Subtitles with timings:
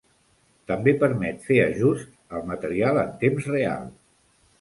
[0.69, 3.85] També permet fer ajusts al material en temps real.